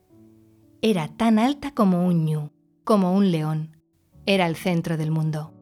Era 0.82 1.08
tan 1.08 1.40
alta 1.40 1.72
como 1.72 2.06
un 2.06 2.26
ñu, 2.26 2.52
como 2.84 3.14
un 3.14 3.32
león. 3.32 3.78
Era 4.26 4.48
el 4.48 4.56
centro 4.56 4.98
del 4.98 5.12
mundo. 5.12 5.54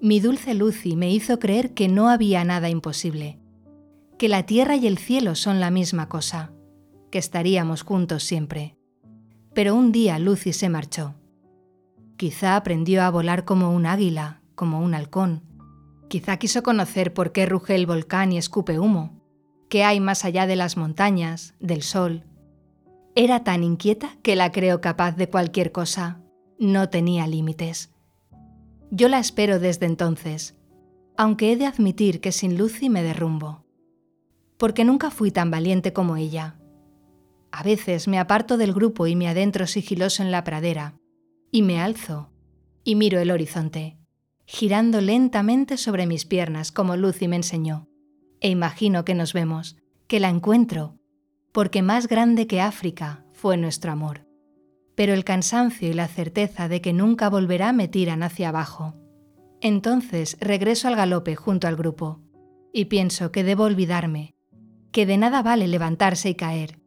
Mi 0.00 0.20
dulce 0.20 0.54
Lucy 0.54 0.94
me 0.94 1.10
hizo 1.10 1.38
creer 1.38 1.72
que 1.72 1.88
no 1.88 2.08
había 2.08 2.44
nada 2.44 2.68
imposible, 2.68 3.40
que 4.18 4.28
la 4.28 4.44
tierra 4.44 4.76
y 4.76 4.86
el 4.86 4.98
cielo 4.98 5.34
son 5.34 5.58
la 5.58 5.70
misma 5.70 6.08
cosa, 6.08 6.52
que 7.10 7.18
estaríamos 7.18 7.82
juntos 7.82 8.24
siempre. 8.24 8.76
Pero 9.54 9.74
un 9.74 9.92
día 9.92 10.18
Lucy 10.18 10.52
se 10.52 10.68
marchó. 10.68 11.14
Quizá 12.16 12.56
aprendió 12.56 13.02
a 13.02 13.10
volar 13.10 13.44
como 13.44 13.74
un 13.74 13.86
águila, 13.86 14.42
como 14.54 14.80
un 14.80 14.94
halcón. 14.94 15.42
Quizá 16.08 16.36
quiso 16.38 16.62
conocer 16.62 17.12
por 17.12 17.32
qué 17.32 17.46
ruge 17.46 17.74
el 17.74 17.86
volcán 17.86 18.32
y 18.32 18.38
escupe 18.38 18.78
humo. 18.78 19.20
¿Qué 19.68 19.84
hay 19.84 20.00
más 20.00 20.24
allá 20.24 20.46
de 20.46 20.56
las 20.56 20.76
montañas, 20.76 21.54
del 21.60 21.82
sol? 21.82 22.24
Era 23.14 23.44
tan 23.44 23.64
inquieta 23.64 24.16
que 24.22 24.36
la 24.36 24.52
creo 24.52 24.80
capaz 24.80 25.16
de 25.16 25.28
cualquier 25.28 25.72
cosa. 25.72 26.20
No 26.58 26.88
tenía 26.88 27.26
límites. 27.26 27.92
Yo 28.90 29.08
la 29.08 29.18
espero 29.18 29.58
desde 29.58 29.86
entonces, 29.86 30.54
aunque 31.16 31.52
he 31.52 31.56
de 31.56 31.66
admitir 31.66 32.20
que 32.20 32.30
sin 32.30 32.56
Lucy 32.56 32.88
me 32.88 33.02
derrumbo. 33.02 33.64
Porque 34.58 34.84
nunca 34.84 35.10
fui 35.10 35.30
tan 35.30 35.50
valiente 35.50 35.92
como 35.92 36.16
ella. 36.16 36.56
A 37.58 37.62
veces 37.62 38.06
me 38.06 38.18
aparto 38.18 38.58
del 38.58 38.74
grupo 38.74 39.06
y 39.06 39.16
me 39.16 39.28
adentro 39.28 39.66
sigiloso 39.66 40.22
en 40.22 40.30
la 40.30 40.44
pradera, 40.44 40.98
y 41.50 41.62
me 41.62 41.80
alzo, 41.80 42.30
y 42.84 42.96
miro 42.96 43.18
el 43.18 43.30
horizonte, 43.30 43.96
girando 44.44 45.00
lentamente 45.00 45.78
sobre 45.78 46.06
mis 46.06 46.26
piernas 46.26 46.70
como 46.70 46.98
Lucy 46.98 47.28
me 47.28 47.36
enseñó, 47.36 47.88
e 48.42 48.50
imagino 48.50 49.06
que 49.06 49.14
nos 49.14 49.32
vemos, 49.32 49.78
que 50.06 50.20
la 50.20 50.28
encuentro, 50.28 50.98
porque 51.50 51.80
más 51.80 52.08
grande 52.08 52.46
que 52.46 52.60
África 52.60 53.24
fue 53.32 53.56
nuestro 53.56 53.90
amor. 53.90 54.26
Pero 54.94 55.14
el 55.14 55.24
cansancio 55.24 55.88
y 55.88 55.94
la 55.94 56.08
certeza 56.08 56.68
de 56.68 56.82
que 56.82 56.92
nunca 56.92 57.30
volverá 57.30 57.72
me 57.72 57.88
tiran 57.88 58.22
hacia 58.22 58.50
abajo. 58.50 58.96
Entonces 59.62 60.36
regreso 60.40 60.88
al 60.88 60.96
galope 60.96 61.36
junto 61.36 61.66
al 61.66 61.76
grupo, 61.76 62.20
y 62.70 62.84
pienso 62.84 63.32
que 63.32 63.44
debo 63.44 63.64
olvidarme, 63.64 64.34
que 64.92 65.06
de 65.06 65.16
nada 65.16 65.40
vale 65.40 65.68
levantarse 65.68 66.28
y 66.28 66.34
caer, 66.34 66.82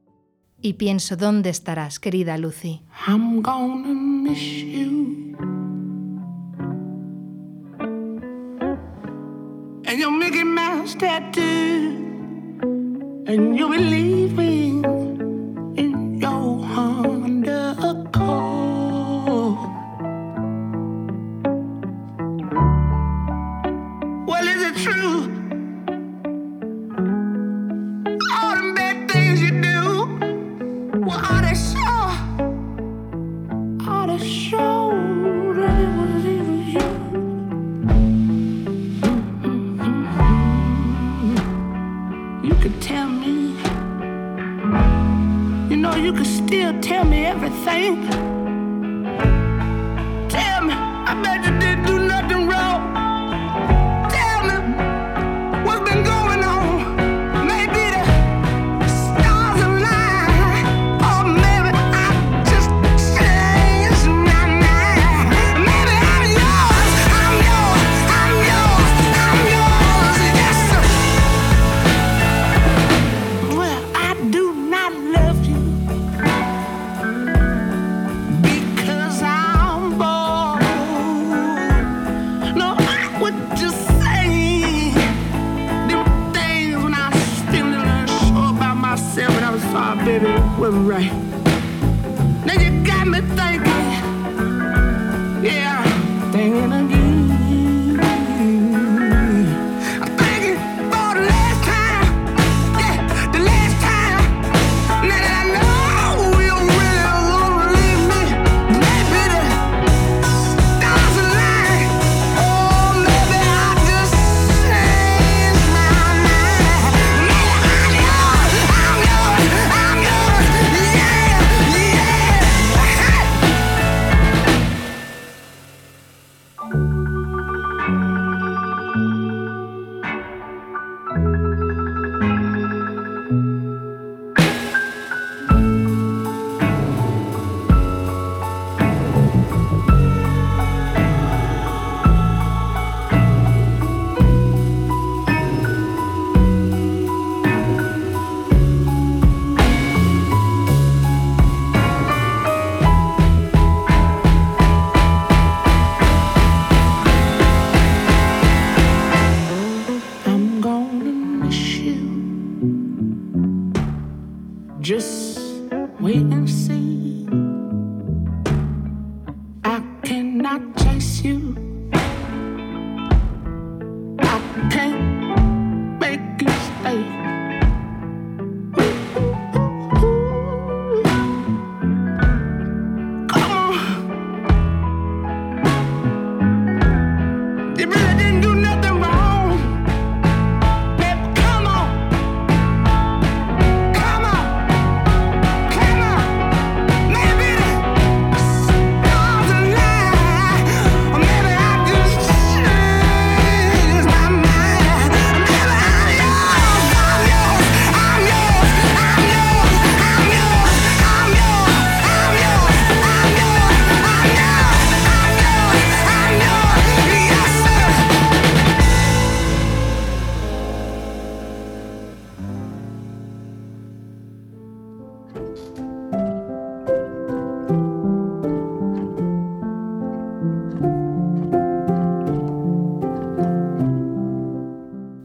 y 0.61 0.73
pienso 0.73 1.15
dónde 1.15 1.49
estarás, 1.49 1.99
querida 1.99 2.37
Lucy. 2.37 2.81
I'm 3.07 3.41
gonna 3.41 3.93
miss 3.93 4.63
you. 4.63 5.35
And 9.85 9.99
your 9.99 10.11
Mickey 10.11 10.43
Mouse 10.43 10.95
tattoo. 10.95 12.07
And 13.27 13.55
you'll 13.57 13.69
be 13.69 13.77
leaving 13.77 15.08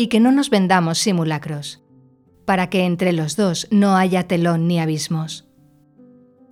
y 0.00 0.06
que 0.06 0.18
no 0.18 0.32
nos 0.32 0.48
vendamos 0.48 0.96
simulacros, 0.96 1.84
para 2.46 2.70
que 2.70 2.86
entre 2.86 3.12
los 3.12 3.36
dos 3.36 3.68
no 3.70 3.98
haya 3.98 4.26
telón 4.26 4.66
ni 4.66 4.80
abismos. 4.80 5.46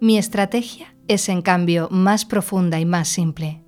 Mi 0.02 0.18
estrategia 0.18 0.94
es 1.08 1.30
en 1.30 1.40
cambio 1.40 1.88
más 1.90 2.26
profunda 2.26 2.78
y 2.78 2.84
más 2.84 3.08
simple. 3.08 3.64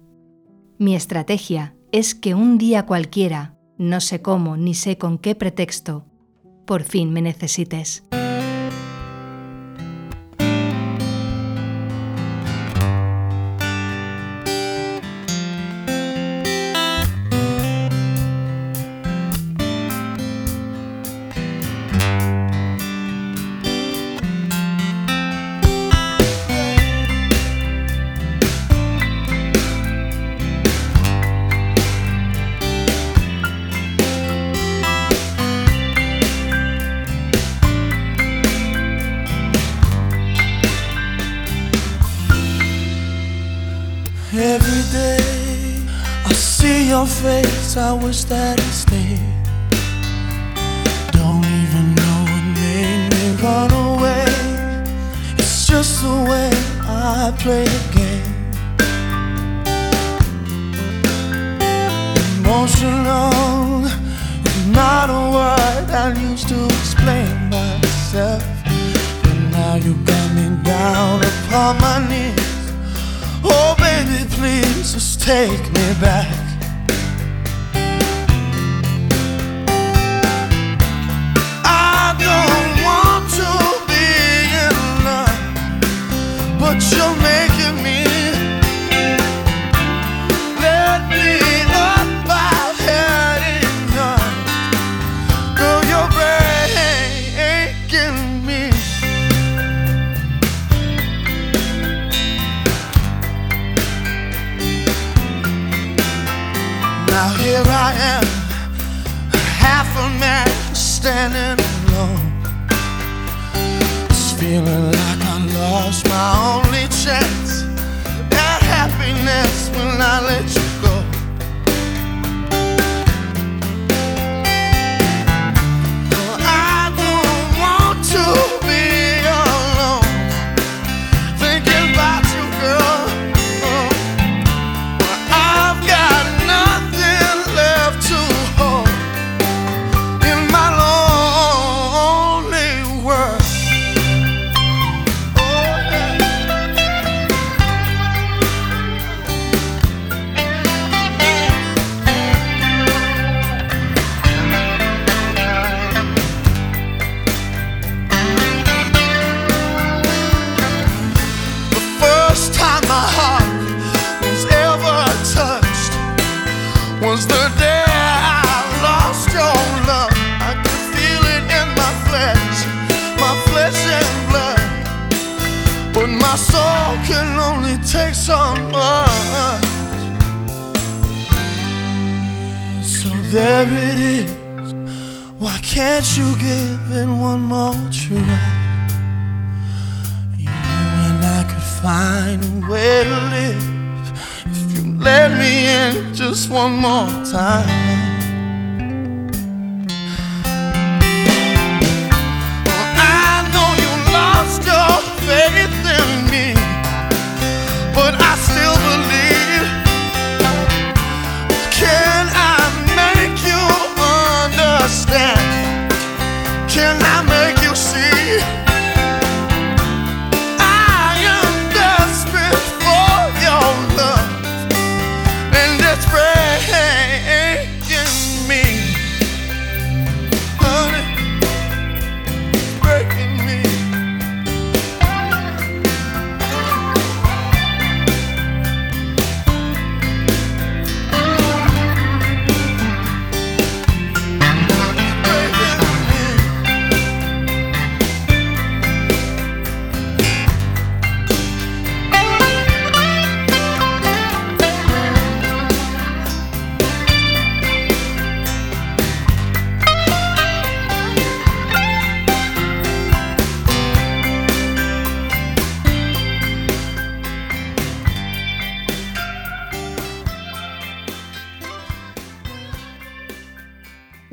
Mi 0.79 0.95
estrategia 0.95 1.75
es 1.93 2.15
que 2.15 2.35
un 2.35 2.59
día 2.59 2.85
cualquiera, 2.85 3.57
no 3.79 4.03
sé 4.03 4.21
cómo 4.21 4.59
ni 4.59 4.75
sé 4.75 4.99
con 4.99 5.17
qué 5.17 5.35
pretexto, 5.35 6.05
por 6.67 6.83
fin 6.83 7.11
me 7.11 7.23
necesites. 7.23 8.05
your 46.91 47.07
face, 47.07 47.77
I 47.77 47.93
wish 47.93 48.25
that 48.25 48.59
it 48.59 48.73
stayed. 48.73 49.23
Don't 51.13 51.47
even 51.63 51.95
know 51.95 52.19
what 52.31 52.45
made 52.59 53.07
me 53.15 53.25
run 53.41 53.71
away. 53.71 54.27
It's 55.39 55.69
just 55.69 56.03
the 56.03 56.17
way 56.31 56.51
I 56.83 57.33
play 57.39 57.65
the 57.77 57.83
game. 57.95 58.35
Emotional 62.39 63.87
is 64.51 64.67
not 64.67 65.07
a 65.11 65.23
word 65.37 65.87
I 65.95 66.13
used 66.29 66.49
to 66.49 66.59
explain 66.81 67.31
myself. 67.51 68.43
But 69.23 69.39
now 69.53 69.75
you 69.77 69.95
got 70.11 70.29
me 70.35 70.47
down 70.65 71.23
upon 71.23 71.79
my 71.87 71.99
knees. 72.11 72.73
Oh, 73.45 73.77
baby, 73.79 74.29
please 74.35 74.93
just 74.93 75.21
take 75.23 75.63
me 75.71 75.95
back. 76.01 76.50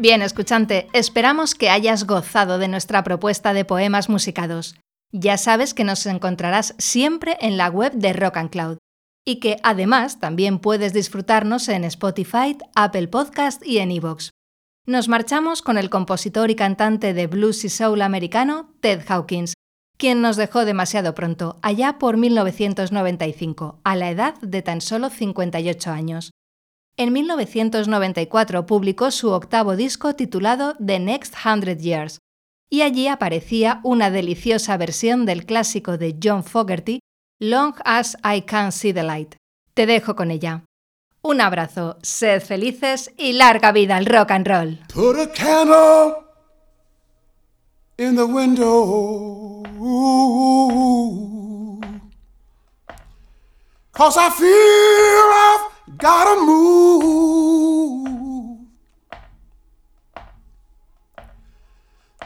Bien, 0.08 0.22
escuchante, 0.22 0.88
esperamos 0.94 1.54
que 1.54 1.70
hayas 1.70 2.06
gozado 2.06 2.60
de 2.60 2.70
nuestra 2.70 3.04
propuesta 3.04 3.52
de 3.52 3.66
poemas 3.66 4.08
musicados. 4.08 4.78
Ya 5.12 5.38
sabes 5.38 5.74
que 5.74 5.84
nos 5.84 6.06
encontrarás 6.06 6.76
siempre 6.78 7.36
en 7.42 7.58
la 7.58 7.68
web 7.68 7.92
de 7.92 8.14
Rock 8.14 8.38
and 8.38 8.50
Cloud 8.50 8.78
y 9.26 9.42
que 9.42 9.58
además 9.64 10.22
también 10.22 10.60
puedes 10.60 10.94
disfrutarnos 10.94 11.68
en 11.68 11.84
Spotify, 11.84 12.58
Apple 12.74 13.10
Podcast 13.10 13.62
y 13.68 13.80
en 13.80 13.92
iVoox. 13.92 14.30
Nos 14.86 15.10
marchamos 15.10 15.62
con 15.62 15.78
el 15.78 15.90
compositor 15.90 16.52
y 16.52 16.56
cantante 16.56 17.14
de 17.14 17.28
blues 17.28 17.66
y 17.66 17.70
soul 17.70 18.02
americano 18.02 18.74
Ted 18.80 19.02
Hawkins, 19.10 19.56
quien 19.98 20.22
nos 20.22 20.38
dejó 20.38 20.64
demasiado 20.64 21.16
pronto, 21.16 21.60
allá 21.62 21.98
por 21.98 22.16
1995, 22.16 23.82
a 23.84 23.96
la 23.98 24.10
edad 24.10 24.36
de 24.40 24.62
tan 24.62 24.80
solo 24.80 25.10
58 25.10 25.92
años. 25.92 26.32
En 27.00 27.14
1994 27.14 28.66
publicó 28.66 29.12
su 29.12 29.30
octavo 29.30 29.76
disco 29.76 30.16
titulado 30.16 30.76
The 30.84 30.98
Next 31.00 31.36
Hundred 31.46 31.78
Years, 31.78 32.18
y 32.72 32.82
allí 32.82 33.08
aparecía 33.08 33.82
una 33.84 34.10
deliciosa 34.10 34.76
versión 34.78 35.28
del 35.28 35.46
clásico 35.46 36.00
de 36.00 36.18
John 36.22 36.44
Fogerty, 36.44 37.00
Long 37.40 37.76
as 37.86 38.18
I 38.24 38.42
Can 38.42 38.72
See 38.72 38.94
the 38.94 39.04
Light. 39.04 39.36
Te 39.76 39.86
dejo 39.86 40.16
con 40.16 40.32
ella. 40.32 40.64
Un 41.22 41.40
abrazo, 41.40 42.00
sed 42.02 42.42
felices 42.42 43.12
y 43.16 43.34
larga 43.34 43.72
vida 43.72 43.98
al 43.98 44.08
rock 44.08 44.32
and 44.32 44.48
roll. 44.48 44.80
Put 44.92 45.20
a 45.20 45.32
candle 45.32 46.16
in 48.00 48.16
the 48.16 48.26
window. 48.26 49.64
I 54.00 54.30
feel 54.32 55.77
gotta 55.98 56.42
move. 56.46 58.08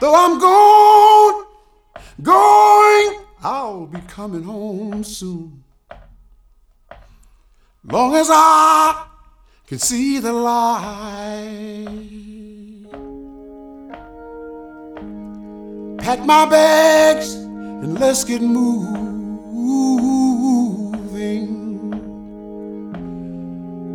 Though 0.00 0.14
I'm 0.14 0.38
gone, 0.38 1.44
going, 2.20 3.20
I'll 3.42 3.86
be 3.86 4.00
coming 4.08 4.42
home 4.42 5.04
soon. 5.04 5.62
Long 7.84 8.14
as 8.14 8.28
I 8.30 9.06
can 9.66 9.78
see 9.78 10.18
the 10.18 10.32
light. 10.32 11.86
Pack 15.98 16.26
my 16.26 16.46
bags 16.46 17.34
and 17.34 17.98
let's 18.00 18.24
get 18.24 18.42
moving. 18.42 19.02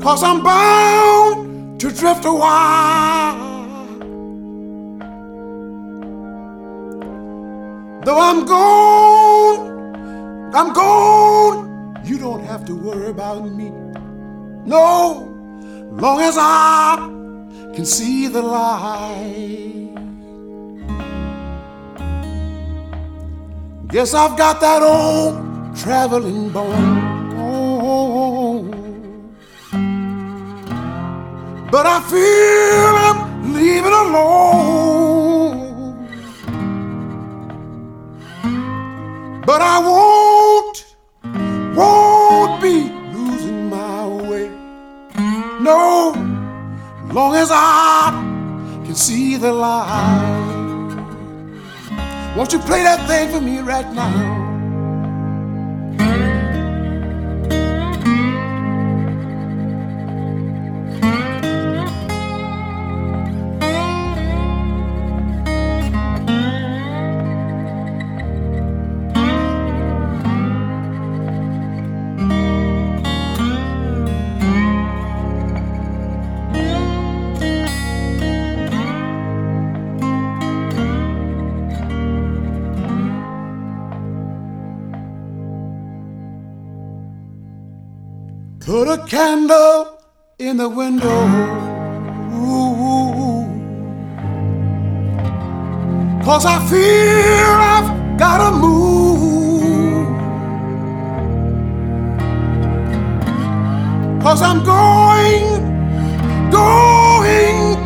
Cause 0.08 0.24
I'm 0.24 0.42
bound 0.42 1.82
to 1.82 1.92
drift 1.92 2.24
away. 2.24 2.40
Though 8.06 8.18
I'm 8.18 8.46
gone, 8.46 10.56
I'm 10.56 10.72
gone. 10.72 12.02
You 12.06 12.18
don't 12.20 12.42
have 12.46 12.64
to 12.68 12.74
worry 12.74 13.10
about 13.10 13.52
me. 13.52 13.70
No, 14.66 15.28
long 15.92 16.22
as 16.22 16.38
I 16.40 16.96
can 17.76 17.84
see 17.84 18.28
the 18.28 18.42
light. 18.42 19.92
Guess 23.90 24.14
I've 24.14 24.38
got 24.38 24.62
that 24.62 24.82
old 24.82 25.76
traveling 25.76 26.50
bone. 26.52 27.08
But 31.70 31.86
I 31.86 32.00
feel 32.00 32.96
I'm 33.08 33.54
leaving 33.54 33.92
alone. 33.92 35.68
But 39.46 39.62
I 39.62 39.80
won't, 39.80 40.96
won't 41.76 42.62
be 42.62 42.90
losing 43.14 43.70
my 43.70 44.08
way. 44.08 44.50
No, 45.60 46.14
long 47.12 47.36
as 47.36 47.50
I 47.52 48.12
can 48.86 48.96
see 48.96 49.36
the 49.36 49.52
light. 49.52 50.38
Won't 52.38 52.54
you 52.54 52.60
play 52.60 52.84
that 52.84 53.06
thing 53.08 53.30
for 53.32 53.42
me 53.42 53.60
right 53.60 53.92
now? 53.94 54.47
Candle 89.08 90.02
in 90.38 90.58
the 90.58 90.68
window. 90.68 91.28
Cause 96.24 96.46
I 96.46 96.60
feel 96.68 97.52
I've 97.76 98.20
gotta 98.20 98.52
move. 98.58 100.08
Cause 104.22 104.42
I'm 104.42 104.62
going, 104.66 105.46
going. 106.52 107.78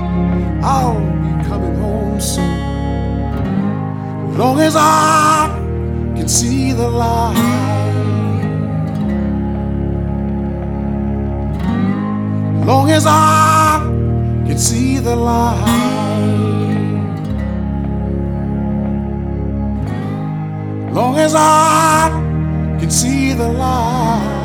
I'll 0.64 1.00
be 1.22 1.44
coming 1.48 1.76
home 1.76 2.20
soon. 2.20 2.52
Long 4.38 4.60
as 4.60 4.76
I 4.76 5.48
can 6.16 6.28
see 6.28 6.72
the 6.74 6.90
light. 6.90 7.51
Long 12.72 12.90
as 12.90 13.06
I 13.06 13.80
can 14.48 14.58
see 14.58 14.98
the 14.98 15.14
light. 15.14 15.58
Long 20.94 21.18
as 21.18 21.34
I 21.36 22.10
can 22.80 22.90
see 22.90 23.34
the 23.34 23.50
light. 23.50 24.41